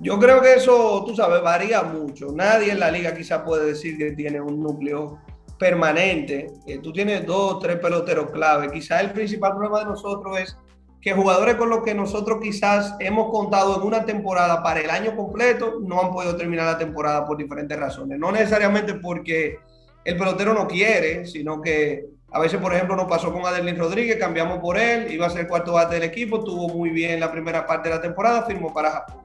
Yo 0.00 0.18
creo 0.18 0.40
que 0.40 0.54
eso, 0.54 1.04
tú 1.06 1.14
sabes, 1.14 1.42
varía 1.42 1.82
mucho. 1.82 2.32
Nadie 2.32 2.72
en 2.72 2.80
la 2.80 2.90
liga 2.90 3.14
quizá 3.14 3.44
puede 3.44 3.66
decir 3.66 3.96
que 3.96 4.12
tiene 4.12 4.40
un 4.40 4.60
núcleo 4.60 5.20
permanente. 5.58 6.52
Eh, 6.66 6.78
tú 6.78 6.92
tienes 6.92 7.24
dos, 7.24 7.60
tres 7.60 7.78
peloteros 7.78 8.30
clave. 8.30 8.70
Quizá 8.70 9.00
el 9.00 9.12
principal 9.12 9.52
problema 9.52 9.80
de 9.80 9.86
nosotros 9.86 10.38
es 10.38 10.56
que 11.00 11.12
jugadores 11.12 11.54
con 11.54 11.70
los 11.70 11.82
que 11.82 11.94
nosotros 11.94 12.38
quizás 12.42 12.96
hemos 12.98 13.30
contado 13.30 13.76
en 13.76 13.82
una 13.82 14.04
temporada 14.04 14.62
para 14.62 14.80
el 14.80 14.90
año 14.90 15.14
completo 15.14 15.78
no 15.80 16.00
han 16.00 16.12
podido 16.12 16.36
terminar 16.36 16.66
la 16.66 16.78
temporada 16.78 17.24
por 17.24 17.36
diferentes 17.36 17.78
razones. 17.78 18.18
No 18.18 18.32
necesariamente 18.32 18.94
porque 18.94 19.58
el 20.04 20.16
pelotero 20.16 20.54
no 20.54 20.66
quiere, 20.66 21.26
sino 21.26 21.60
que 21.60 22.06
a 22.30 22.40
veces, 22.40 22.60
por 22.60 22.74
ejemplo, 22.74 22.96
nos 22.96 23.06
pasó 23.06 23.32
con 23.32 23.46
Adelín 23.46 23.78
Rodríguez, 23.78 24.16
cambiamos 24.16 24.58
por 24.58 24.76
él, 24.76 25.10
iba 25.12 25.26
a 25.26 25.30
ser 25.30 25.46
cuarto 25.46 25.72
bate 25.72 25.94
del 25.94 26.04
equipo, 26.04 26.44
tuvo 26.44 26.68
muy 26.68 26.90
bien 26.90 27.20
la 27.20 27.30
primera 27.32 27.66
parte 27.66 27.88
de 27.88 27.94
la 27.94 28.02
temporada, 28.02 28.42
firmó 28.42 28.72
para 28.74 28.90
Japón. 28.90 29.22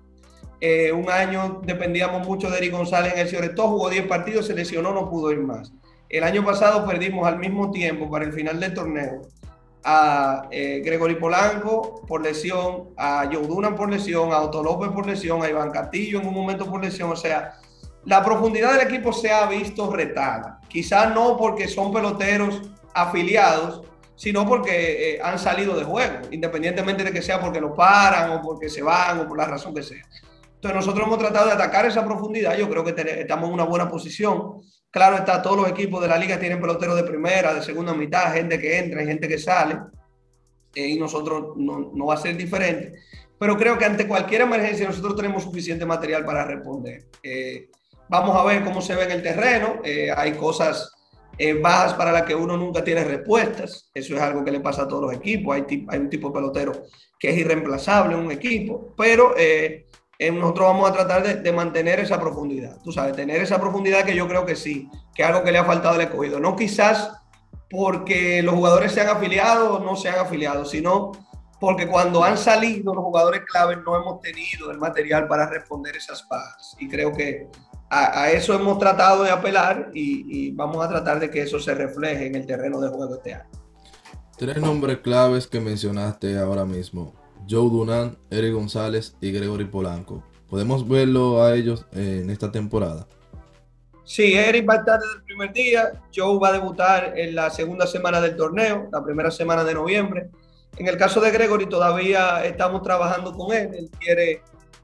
Eh, 0.61 0.91
un 0.93 1.09
año 1.09 1.59
dependíamos 1.65 2.25
mucho 2.25 2.49
de 2.49 2.57
Eric 2.57 2.71
González 2.71 3.13
en 3.13 3.19
el 3.19 3.27
Cioretó, 3.27 3.67
jugó 3.67 3.89
10 3.89 4.07
partidos, 4.07 4.47
se 4.47 4.53
lesionó, 4.53 4.93
no 4.93 5.09
pudo 5.09 5.31
ir 5.31 5.39
más. 5.39 5.73
El 6.07 6.23
año 6.23 6.45
pasado 6.45 6.85
perdimos 6.85 7.27
al 7.27 7.39
mismo 7.39 7.71
tiempo 7.71 8.09
para 8.09 8.23
el 8.23 8.31
final 8.31 8.59
del 8.59 8.73
torneo 8.73 9.21
a 9.83 10.47
eh, 10.51 10.81
Gregory 10.83 11.15
Polanco 11.15 12.01
por 12.07 12.21
lesión, 12.21 12.89
a 12.97 13.29
Joe 13.31 13.45
Dunan 13.47 13.75
por 13.75 13.89
lesión, 13.89 14.31
a 14.31 14.41
Otto 14.41 14.63
López 14.63 14.89
por 14.89 15.05
lesión, 15.05 15.43
a 15.43 15.49
Iván 15.49 15.71
Castillo 15.71 16.19
en 16.19 16.27
un 16.27 16.33
momento 16.33 16.69
por 16.69 16.83
lesión. 16.83 17.11
O 17.11 17.15
sea, 17.15 17.55
la 18.05 18.23
profundidad 18.23 18.73
del 18.73 18.87
equipo 18.87 19.11
se 19.13 19.31
ha 19.31 19.45
visto 19.47 19.91
retada. 19.91 20.59
Quizás 20.67 21.13
no 21.13 21.37
porque 21.37 21.67
son 21.67 21.93
peloteros 21.93 22.61
afiliados, 22.93 23.81
sino 24.15 24.45
porque 24.45 25.15
eh, 25.15 25.19
han 25.21 25.39
salido 25.39 25.75
de 25.75 25.83
juego, 25.83 26.19
independientemente 26.31 27.03
de 27.03 27.11
que 27.11 27.21
sea 27.21 27.41
porque 27.41 27.59
lo 27.59 27.73
paran 27.73 28.31
o 28.31 28.41
porque 28.41 28.69
se 28.69 28.81
van 28.81 29.19
o 29.19 29.27
por 29.27 29.37
la 29.37 29.45
razón 29.45 29.73
que 29.73 29.83
sea. 29.83 30.03
Entonces 30.55 30.75
nosotros 30.75 31.07
hemos 31.07 31.19
tratado 31.19 31.47
de 31.47 31.53
atacar 31.53 31.85
esa 31.85 32.05
profundidad. 32.05 32.55
Yo 32.55 32.69
creo 32.69 32.83
que 32.85 32.93
estamos 33.19 33.49
en 33.49 33.53
una 33.53 33.65
buena 33.65 33.89
posición. 33.89 34.61
Claro 34.93 35.17
está, 35.17 35.41
todos 35.41 35.57
los 35.57 35.69
equipos 35.69 36.03
de 36.03 36.07
la 36.07 36.19
liga 36.19 36.39
tienen 36.39 36.61
peloteros 36.61 36.95
de 36.95 37.03
primera, 37.03 37.51
de 37.51 37.63
segunda 37.63 37.95
mitad, 37.95 38.31
gente 38.31 38.59
que 38.59 38.77
entra 38.77 39.01
y 39.01 39.07
gente 39.07 39.27
que 39.27 39.39
sale. 39.39 39.79
Eh, 40.75 40.89
y 40.89 40.99
nosotros 40.99 41.57
no, 41.57 42.05
va 42.05 42.13
a 42.13 42.17
ser 42.17 42.37
diferente. 42.37 42.99
Pero 43.39 43.57
creo 43.57 43.75
que 43.75 43.85
ante 43.85 44.07
cualquier 44.07 44.41
emergencia 44.41 44.85
nosotros 44.85 45.15
tenemos 45.15 45.41
suficiente 45.41 45.83
material 45.83 46.23
para 46.23 46.45
responder. 46.45 47.05
Eh, 47.23 47.71
vamos 48.07 48.37
a 48.37 48.43
ver 48.43 48.63
cómo 48.63 48.81
se 48.81 48.95
ve 48.95 49.05
en 49.05 49.11
el 49.13 49.23
terreno. 49.23 49.81
Eh, 49.83 50.11
hay 50.15 50.33
cosas 50.33 50.91
bajas 51.59 51.95
para 51.95 52.11
las 52.11 52.21
que 52.21 52.35
uno 52.35 52.55
nunca 52.55 52.83
tiene 52.83 53.03
respuestas. 53.03 53.89
Eso 53.95 54.15
es 54.15 54.21
algo 54.21 54.45
que 54.45 54.51
le 54.51 54.59
pasa 54.59 54.83
a 54.83 54.87
todos 54.87 55.05
los 55.05 55.13
equipos. 55.13 55.55
Hay, 55.55 55.99
un 55.99 56.09
tipo 56.11 56.27
de 56.27 56.33
pelotero 56.35 56.83
que 57.17 57.31
es 57.31 57.37
irreemplazable 57.39 58.13
en 58.13 58.19
un 58.19 58.31
equipo. 58.31 58.93
Pero 58.95 59.33
eh, 59.35 59.87
nosotros 60.31 60.67
vamos 60.67 60.89
a 60.89 60.93
tratar 60.93 61.41
de, 61.41 61.51
mantener 61.51 61.99
esa 61.99 62.19
profundidad. 62.19 62.77
Tú 62.83 62.91
sabes, 62.91 63.15
tener 63.15 63.41
esa 63.41 63.59
profundidad 63.59 64.05
que 64.05 64.15
yo 64.15 64.27
creo 64.27 64.45
que 64.45 64.55
sí, 64.55 64.89
que 65.13 65.23
es 65.23 65.27
algo 65.27 65.43
que 65.43 65.51
le 65.51 65.57
ha 65.57 65.65
faltado 65.65 65.95
al 65.95 66.01
escogido. 66.01 66.39
No 66.39 66.55
quizás 66.55 67.11
porque 67.69 68.41
los 68.43 68.53
jugadores 68.53 68.91
sean 68.91 69.09
afiliados 69.09 69.79
o 69.79 69.83
no 69.83 69.95
sean 69.95 70.19
afiliados, 70.19 70.69
sino 70.69 71.11
porque 71.59 71.87
cuando 71.87 72.23
han 72.23 72.37
salido 72.37 72.93
los 72.93 73.03
jugadores 73.03 73.41
claves 73.45 73.79
no 73.85 73.95
hemos 73.95 74.19
tenido 74.21 74.69
el 74.69 74.77
material 74.77 75.27
para 75.27 75.49
responder 75.49 75.95
esas 75.95 76.27
bajas. 76.27 76.75
Y 76.79 76.87
creo 76.87 77.13
que 77.13 77.47
a, 77.89 78.31
eso 78.31 78.53
hemos 78.53 78.77
tratado 78.79 79.23
de 79.23 79.31
apelar 79.31 79.91
y, 79.93 80.47
y, 80.47 80.51
vamos 80.51 80.83
a 80.83 80.89
tratar 80.89 81.19
de 81.19 81.29
que 81.29 81.41
eso 81.41 81.59
se 81.59 81.73
refleje 81.73 82.25
en 82.25 82.35
el 82.35 82.45
terreno 82.45 82.79
de 82.79 82.89
juego 82.89 83.15
este 83.15 83.35
año. 83.35 83.49
Tres 84.37 84.57
nombres 84.57 84.97
claves 84.97 85.47
que 85.47 85.59
mencionaste 85.59 86.37
ahora 86.37 86.65
mismo. 86.65 87.22
Joe 87.49 87.69
Dunan, 87.69 88.17
Eric 88.29 88.53
González 88.53 89.15
y 89.21 89.31
Gregory 89.31 89.65
Polanco. 89.65 90.23
¿Podemos 90.49 90.87
verlo 90.87 91.43
a 91.43 91.55
ellos 91.55 91.85
en 91.93 92.29
esta 92.29 92.51
temporada? 92.51 93.07
Sí, 94.05 94.33
Eric 94.33 94.69
va 94.69 94.75
a 94.75 94.77
estar 94.77 94.99
desde 94.99 95.15
el 95.15 95.23
primer 95.23 95.53
día. 95.53 96.01
Joe 96.13 96.37
va 96.39 96.49
a 96.49 96.53
debutar 96.53 97.13
en 97.17 97.35
la 97.35 97.49
segunda 97.49 97.87
semana 97.87 98.19
del 98.21 98.35
torneo, 98.35 98.89
la 98.91 99.03
primera 99.03 99.31
semana 99.31 99.63
de 99.63 99.73
noviembre. 99.73 100.29
En 100.77 100.87
el 100.87 100.97
caso 100.97 101.21
de 101.21 101.31
Gregory 101.31 101.67
todavía 101.67 102.43
estamos 102.45 102.81
trabajando 102.83 103.33
con 103.33 103.55
él. 103.55 103.73
Él 103.73 103.89
quiere 103.99 104.41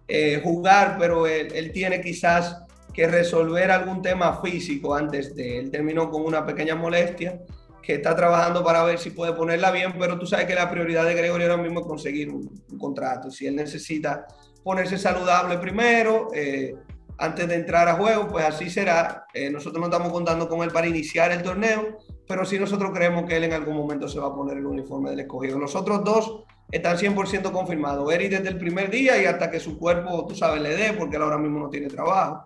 eh, 0.08 0.42
jugar, 0.44 0.98
pero 1.00 1.28
él, 1.28 1.52
él, 1.54 1.72
tiene 1.72 2.02
quizás 2.02 2.64
que 2.94 3.08
resolver 3.08 3.70
algún 3.72 4.02
tema 4.02 4.42
físico 4.42 4.96
antes 4.96 5.36
de. 5.36 5.60
Él 5.60 5.72
terminó 5.72 6.10
con 6.10 6.24
una 6.24 6.46
pequeña 6.46 6.76
molestia 6.76 7.40
que 7.82 7.96
está 7.96 8.16
trabajando 8.16 8.64
para 8.64 8.84
ver 8.84 9.00
si 9.00 9.12
puede 9.12 9.34
ponerla 9.34 9.72
bien, 9.72 9.94
pero 9.98 10.18
tú 10.20 10.26
sabes 10.26 10.46
que 10.46 10.56
la 10.56 10.70
prioridad 10.70 11.06
de 11.06 11.16
Gregorio 11.16 11.50
ahora 11.52 11.62
mismo 11.62 11.82
es 11.82 11.86
conseguir 11.86 12.30
un, 12.30 12.50
contrato. 12.78 13.32
Si 13.32 13.48
él 13.48 13.56
necesita 13.56 14.28
ponerse 14.64 14.98
saludable 14.98 15.58
primero, 15.58 16.28
eh, 16.34 16.76
antes 17.18 17.48
de 17.48 17.56
entrar 17.56 17.88
a 17.88 17.96
juego, 17.96 18.28
pues 18.28 18.46
así 18.46 18.70
será. 18.70 19.26
Eh, 19.34 19.50
nosotros 19.50 19.80
no 19.80 19.88
estamos 19.88 20.12
contando 20.12 20.48
con 20.48 20.64
él 20.64 20.72
para 20.72 20.88
iniciar 20.88 21.32
el 21.32 21.44
torneo, 21.44 21.98
pero 22.28 22.46
sí 22.46 22.58
nosotros 22.58 22.92
creemos 22.94 23.26
que 23.26 23.38
él 23.38 23.44
en 23.44 23.54
algún 23.54 23.76
momento 23.76 24.08
se 24.08 24.20
va 24.20 24.28
a 24.28 24.34
poner 24.34 24.58
el 24.58 24.66
uniforme 24.66 25.10
del 25.10 25.22
escogido. 25.22 25.60
Los 25.60 25.76
otros 25.76 26.04
dos 26.04 26.46
están 26.72 26.98
100% 26.98 27.52
confirmados. 27.52 28.12
Eric 28.14 28.32
desde 28.32 28.50
el 28.50 28.58
primer 28.58 28.90
día 28.90 29.22
y 29.22 29.26
hasta 29.26 29.52
que 29.52 29.60
su 29.60 29.78
cuerpo, 29.78 30.26
tú 30.28 30.36
sabes, 30.36 30.62
le 30.62 30.76
dé, 30.76 30.94
porque 30.94 31.18
él 31.18 31.24
ahora 31.24 31.38
mismo 31.38 31.60
no 31.60 31.70
tiene 31.70 31.88
trabajo. 31.88 32.46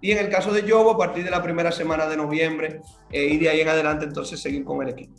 Y 0.00 0.12
en 0.12 0.18
el 0.18 0.30
caso 0.30 0.52
de 0.52 0.68
Jobo, 0.68 0.92
a 0.92 0.98
partir 0.98 1.24
de 1.24 1.30
la 1.30 1.42
primera 1.42 1.72
semana 1.72 2.06
de 2.06 2.16
noviembre 2.16 2.80
eh, 3.10 3.26
y 3.26 3.38
de 3.38 3.50
ahí 3.50 3.60
en 3.60 3.68
adelante, 3.68 4.06
entonces 4.06 4.40
seguir 4.40 4.64
con 4.64 4.82
el 4.82 4.90
equipo. 4.90 5.14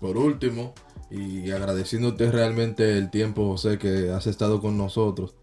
Por 0.00 0.16
último, 0.16 0.74
y 1.10 1.50
agradeciéndote 1.50 2.30
realmente 2.30 2.98
el 2.98 3.10
tiempo, 3.10 3.46
José, 3.48 3.78
que 3.78 4.10
has 4.10 4.26
estado 4.26 4.60
con 4.60 4.76
nosotros. 4.76 5.36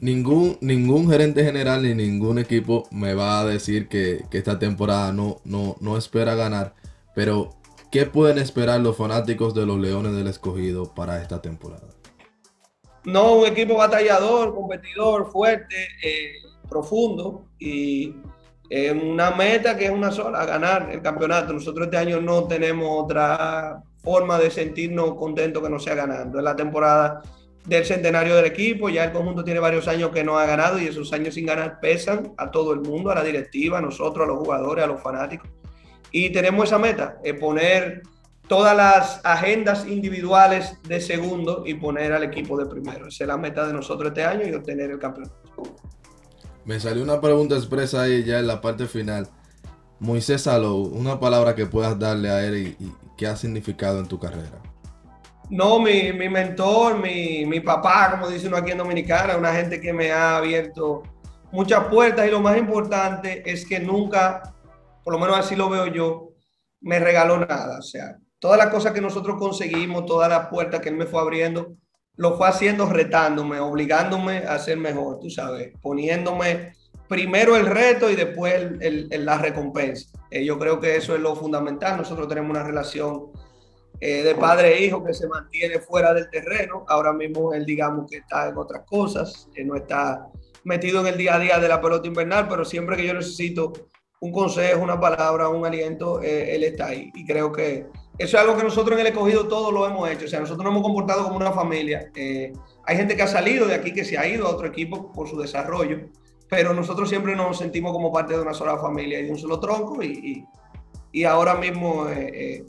Ningún, 0.00 0.58
ningún 0.60 1.08
gerente 1.08 1.44
general 1.44 1.82
ni 1.82 1.94
ningún 1.94 2.38
equipo 2.38 2.88
me 2.90 3.14
va 3.14 3.40
a 3.40 3.44
decir 3.44 3.88
que, 3.88 4.24
esta 4.32 4.58
temporada 4.58 5.12
no, 5.12 5.40
no, 5.44 5.76
no 5.80 5.96
espera 5.96 6.34
ganar. 6.34 6.74
Pero, 7.14 7.50
¿qué 7.92 8.04
pueden 8.04 8.38
esperar 8.38 8.80
los 8.80 8.96
fanáticos 8.96 9.54
de 9.54 9.64
los 9.64 9.78
Leones 9.78 10.14
del 10.14 10.26
Escogido 10.26 10.92
para 10.92 11.22
esta 11.22 11.40
temporada? 11.40 11.88
No, 13.04 13.34
un 13.34 13.46
equipo 13.46 13.76
batallador, 13.76 14.54
competidor, 14.54 15.30
fuerte. 15.30 15.76
Eh, 16.02 16.32
profundo 16.74 17.46
y 17.58 18.12
una 18.92 19.30
meta 19.30 19.76
que 19.76 19.84
es 19.84 19.90
una 19.92 20.10
sola, 20.10 20.44
ganar 20.44 20.90
el 20.90 21.00
campeonato. 21.00 21.52
Nosotros 21.52 21.86
este 21.86 21.96
año 21.96 22.20
no 22.20 22.48
tenemos 22.48 23.04
otra 23.04 23.80
forma 24.02 24.36
de 24.38 24.50
sentirnos 24.50 25.14
contentos 25.14 25.62
que 25.62 25.70
no 25.70 25.78
sea 25.78 25.94
ganando. 25.94 26.38
Es 26.38 26.44
la 26.44 26.56
temporada 26.56 27.22
del 27.64 27.84
centenario 27.84 28.34
del 28.34 28.46
equipo, 28.46 28.88
ya 28.88 29.04
el 29.04 29.12
conjunto 29.12 29.44
tiene 29.44 29.60
varios 29.60 29.86
años 29.86 30.10
que 30.10 30.24
no 30.24 30.36
ha 30.36 30.44
ganado 30.44 30.80
y 30.80 30.86
esos 30.86 31.12
años 31.12 31.34
sin 31.34 31.46
ganar 31.46 31.78
pesan 31.80 32.32
a 32.36 32.50
todo 32.50 32.72
el 32.72 32.80
mundo, 32.80 33.10
a 33.10 33.14
la 33.14 33.22
directiva, 33.22 33.78
a 33.78 33.80
nosotros, 33.80 34.24
a 34.24 34.32
los 34.32 34.38
jugadores, 34.38 34.84
a 34.84 34.88
los 34.88 35.00
fanáticos. 35.00 35.48
Y 36.10 36.30
tenemos 36.30 36.64
esa 36.64 36.78
meta, 36.78 37.18
poner 37.40 38.02
todas 38.48 38.76
las 38.76 39.20
agendas 39.24 39.86
individuales 39.86 40.78
de 40.82 41.00
segundo 41.00 41.62
y 41.64 41.74
poner 41.74 42.12
al 42.12 42.24
equipo 42.24 42.58
de 42.58 42.66
primero. 42.66 43.06
Esa 43.06 43.24
es 43.24 43.28
la 43.28 43.36
meta 43.36 43.66
de 43.66 43.72
nosotros 43.72 44.08
este 44.08 44.24
año 44.24 44.46
y 44.46 44.52
obtener 44.52 44.90
el 44.90 44.98
campeonato. 44.98 45.36
Me 46.64 46.80
salió 46.80 47.02
una 47.02 47.20
pregunta 47.20 47.56
expresa 47.56 48.02
ahí 48.02 48.24
ya 48.24 48.38
en 48.38 48.46
la 48.46 48.60
parte 48.60 48.86
final. 48.86 49.28
Moisés 50.00 50.42
Salou, 50.42 50.82
una 50.86 51.20
palabra 51.20 51.54
que 51.54 51.66
puedas 51.66 51.98
darle 51.98 52.30
a 52.30 52.44
él 52.44 52.76
y, 52.78 52.92
qué 53.16 53.26
ha 53.26 53.36
significado 53.36 54.00
en 54.00 54.08
tu 54.08 54.18
carrera. 54.18 54.60
No, 55.50 55.78
mi, 55.78 56.12
mi 56.12 56.28
mentor, 56.28 56.98
mi, 56.98 57.44
mi, 57.46 57.60
papá, 57.60 58.10
como 58.10 58.28
dice 58.28 58.48
uno 58.48 58.56
aquí 58.56 58.72
en 58.72 58.78
Dominicana, 58.78 59.36
una 59.36 59.52
gente 59.52 59.80
que 59.80 59.92
me 59.92 60.10
ha 60.10 60.38
abierto 60.38 61.02
muchas 61.52 61.84
puertas 61.84 62.26
y 62.26 62.30
lo 62.30 62.40
más 62.40 62.56
importante 62.56 63.42
es 63.48 63.66
que 63.66 63.78
nunca, 63.78 64.54
por 65.04 65.12
lo 65.12 65.20
menos 65.20 65.38
así 65.38 65.54
lo 65.54 65.68
veo 65.68 65.86
yo, 65.86 66.30
me 66.80 66.98
regaló 66.98 67.38
nada. 67.38 67.78
O 67.78 67.82
sea, 67.82 68.16
todas 68.38 68.58
las 68.58 68.68
cosas 68.68 68.92
que 68.92 69.00
nosotros 69.00 69.36
conseguimos, 69.38 70.06
todas 70.06 70.28
las 70.28 70.48
puertas 70.48 70.80
que 70.80 70.88
él 70.88 70.96
me 70.96 71.06
fue 71.06 71.20
abriendo, 71.20 71.76
lo 72.16 72.36
fue 72.36 72.48
haciendo 72.48 72.86
retándome, 72.86 73.58
obligándome 73.60 74.38
a 74.38 74.58
ser 74.58 74.78
mejor, 74.78 75.18
tú 75.20 75.30
sabes, 75.30 75.72
poniéndome 75.82 76.74
primero 77.08 77.56
el 77.56 77.66
reto 77.66 78.10
y 78.10 78.16
después 78.16 78.54
el, 78.80 79.08
la 79.24 79.38
recompensa. 79.38 80.08
Eh, 80.30 80.44
yo 80.44 80.58
creo 80.58 80.80
que 80.80 80.96
eso 80.96 81.14
es 81.14 81.20
lo 81.20 81.36
fundamental. 81.36 81.96
Nosotros 81.96 82.28
tenemos 82.28 82.50
una 82.50 82.62
relación 82.62 83.26
eh, 84.00 84.22
de 84.22 84.34
padre 84.34 84.76
e 84.76 84.84
hijo 84.84 85.04
que 85.04 85.14
se 85.14 85.28
mantiene 85.28 85.80
fuera 85.80 86.14
del 86.14 86.30
terreno. 86.30 86.84
Ahora 86.88 87.12
mismo 87.12 87.52
él, 87.52 87.64
digamos 87.64 88.10
que 88.10 88.18
está 88.18 88.48
en 88.48 88.56
otras 88.56 88.84
cosas, 88.86 89.48
no 89.64 89.76
está 89.76 90.26
metido 90.64 91.00
en 91.00 91.08
el 91.08 91.16
día 91.16 91.34
a 91.34 91.38
día 91.38 91.58
de 91.58 91.68
la 91.68 91.80
pelota 91.80 92.06
invernal, 92.06 92.48
pero 92.48 92.64
siempre 92.64 92.96
que 92.96 93.06
yo 93.06 93.14
necesito 93.14 93.72
un 94.20 94.32
consejo, 94.32 94.82
una 94.82 94.98
palabra, 94.98 95.48
un 95.48 95.66
aliento, 95.66 96.22
eh, 96.22 96.54
él 96.54 96.64
está 96.64 96.86
ahí. 96.86 97.10
Y 97.14 97.26
creo 97.26 97.52
que 97.52 97.86
eso 98.16 98.36
es 98.36 98.42
algo 98.42 98.56
que 98.56 98.62
nosotros 98.62 98.94
en 98.94 99.06
el 99.06 99.12
escogido 99.12 99.48
todo 99.48 99.72
lo 99.72 99.86
hemos 99.86 100.08
hecho. 100.08 100.26
O 100.26 100.28
sea, 100.28 100.40
nosotros 100.40 100.64
nos 100.64 100.72
hemos 100.72 100.82
comportado 100.82 101.24
como 101.24 101.36
una 101.36 101.52
familia. 101.52 102.10
Eh, 102.14 102.52
hay 102.86 102.96
gente 102.96 103.16
que 103.16 103.22
ha 103.22 103.26
salido 103.26 103.66
de 103.66 103.74
aquí, 103.74 103.92
que 103.92 104.04
se 104.04 104.16
ha 104.16 104.26
ido 104.26 104.46
a 104.46 104.50
otro 104.50 104.68
equipo 104.68 105.10
por 105.10 105.28
su 105.28 105.38
desarrollo, 105.38 106.08
pero 106.48 106.72
nosotros 106.74 107.08
siempre 107.08 107.34
nos 107.34 107.58
sentimos 107.58 107.92
como 107.92 108.12
parte 108.12 108.34
de 108.34 108.42
una 108.42 108.54
sola 108.54 108.78
familia 108.78 109.18
y 109.18 109.24
de 109.24 109.30
un 109.30 109.38
solo 109.38 109.58
tronco. 109.58 110.00
Y, 110.02 110.46
y, 111.10 111.24
ahora 111.24 111.56
mismo, 111.56 112.06
eh, 112.08 112.64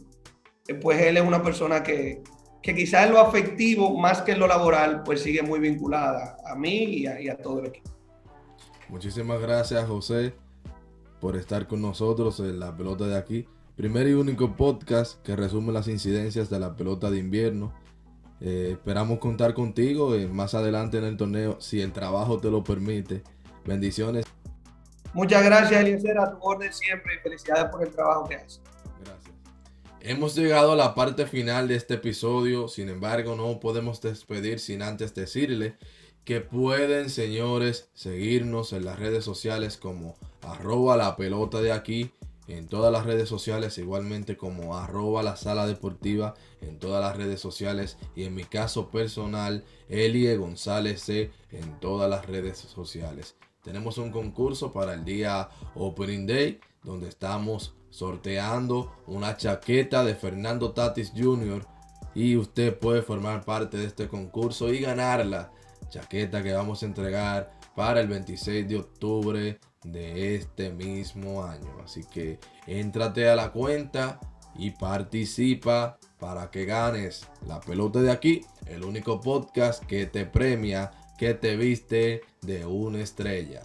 pues 0.82 1.00
él 1.02 1.18
es 1.18 1.24
una 1.24 1.44
persona 1.44 1.84
que, 1.84 2.24
que 2.64 2.74
quizás 2.74 3.06
en 3.06 3.14
lo 3.14 3.20
afectivo, 3.20 3.96
más 3.96 4.24
que 4.24 4.32
en 4.32 4.40
lo 4.40 4.48
laboral, 4.48 5.04
pues 5.04 5.22
sigue 5.22 5.44
muy 5.44 5.60
vinculada 5.60 6.38
a 6.44 6.56
mí 6.56 6.86
y 6.86 7.08
a, 7.08 7.22
y 7.22 7.30
a 7.30 7.38
todo 7.38 7.60
el 7.60 7.68
equipo. 7.68 7.92
Muchísimas 8.90 9.40
gracias, 9.40 9.88
José, 9.88 10.34
por 11.20 11.36
estar 11.36 11.68
con 11.68 11.82
nosotros 11.82 12.40
en 12.40 12.60
la 12.60 12.76
pelota 12.76 13.06
de 13.06 13.18
aquí. 13.18 13.48
Primer 13.76 14.08
y 14.08 14.14
único 14.14 14.56
podcast 14.56 15.22
que 15.22 15.36
resume 15.36 15.74
las 15.74 15.90
incidencias 15.90 16.50
de 16.50 16.60
la 16.60 16.78
pelota 16.78 17.12
de 17.12 17.18
invierno. 17.18 17.74
Eh, 18.40 18.70
esperamos 18.72 19.20
contar 19.20 19.54
contigo 19.54 20.16
eh, 20.16 20.28
más 20.28 20.54
adelante 20.54 20.98
en 20.98 21.04
el 21.04 21.18
torneo, 21.18 21.60
si 21.60 21.82
el 21.82 21.92
trabajo 21.92 22.40
te 22.40 22.50
lo 22.50 22.64
permite. 22.64 23.22
Bendiciones. 23.66 24.24
Muchas 25.14 25.44
gracias, 25.44 25.82
Eliezer, 25.82 26.18
a 26.18 26.32
tu 26.32 26.38
orden 26.40 26.72
siempre 26.72 27.16
y 27.16 27.20
felicidades 27.20 27.66
por 27.66 27.84
el 27.84 27.90
trabajo 27.92 28.30
que 28.30 28.36
haces. 28.36 28.62
Gracias. 29.04 29.36
Hemos 30.00 30.36
llegado 30.38 30.72
a 30.72 30.76
la 30.78 30.96
parte 30.96 31.26
final 31.26 31.68
de 31.68 31.76
este 31.76 31.96
episodio, 31.96 32.70
sin 32.70 32.88
embargo 32.88 33.36
no 33.36 33.60
podemos 33.60 34.00
despedir 34.00 34.60
sin 34.60 34.84
antes 34.84 35.14
decirle 35.14 35.76
que 36.24 36.40
pueden, 36.40 37.10
señores, 37.10 37.90
seguirnos 37.94 38.72
en 38.72 38.86
las 38.86 39.00
redes 39.00 39.26
sociales 39.26 39.76
como 39.76 40.16
arroba 40.44 40.96
la 40.96 41.18
pelota 41.18 41.60
de 41.60 41.74
aquí 41.74 42.14
en 42.48 42.68
todas 42.68 42.92
las 42.92 43.06
redes 43.06 43.28
sociales, 43.28 43.78
igualmente 43.78 44.38
como 44.38 44.78
arroba 44.78 45.24
la 45.24 45.36
sala 45.36 45.66
deportiva 45.66 46.36
en 46.62 46.80
todas 46.80 47.02
las 47.02 47.16
redes 47.18 47.40
sociales 47.40 47.98
y 48.16 48.24
en 48.24 48.36
mi 48.36 48.44
caso 48.44 48.90
personal, 48.90 49.64
Elie 49.90 50.38
González 50.38 51.02
C 51.02 51.32
en 51.52 51.80
todas 51.80 52.10
las 52.10 52.26
redes 52.26 52.58
sociales. 52.58 53.36
Tenemos 53.64 53.98
un 53.98 54.12
concurso 54.12 54.72
para 54.72 54.94
el 54.94 55.04
día 55.04 55.50
Opening 55.74 56.28
Day 56.28 56.60
donde 56.84 57.10
estamos 57.10 57.76
sorteando 57.90 58.92
una 59.08 59.38
chaqueta 59.38 60.04
de 60.04 60.16
Fernando 60.16 60.72
Tatis 60.72 61.14
Jr. 61.16 61.66
y 62.14 62.36
usted 62.36 62.78
puede 62.78 63.02
formar 63.02 63.44
parte 63.44 63.78
de 63.78 63.86
este 63.86 64.08
concurso 64.08 64.72
y 64.72 64.80
ganarla. 64.80 65.52
Chaqueta 65.90 66.44
que 66.44 66.54
vamos 66.54 66.84
a 66.84 66.86
entregar 66.86 67.60
para 67.76 68.02
el 68.02 68.08
26 68.08 68.68
de 68.68 68.78
octubre 68.78 69.60
de 69.86 70.36
este 70.36 70.72
mismo 70.72 71.44
año. 71.44 71.78
Así 71.84 72.04
que 72.04 72.40
entrate 72.68 73.30
a 73.30 73.36
la 73.36 73.52
cuenta 73.52 74.20
y 74.58 74.72
participa 74.72 76.00
para 76.20 76.50
que 76.50 76.66
ganes 76.66 77.28
la 77.46 77.60
pelota 77.60 78.02
de 78.02 78.12
aquí, 78.12 78.42
el 78.68 78.84
único 78.84 79.20
podcast 79.22 79.84
que 79.86 80.06
te 80.06 80.26
premia, 80.26 80.92
que 81.18 81.34
te 81.34 81.56
viste 81.56 82.22
de 82.42 82.66
una 82.66 83.00
estrella. 83.00 83.64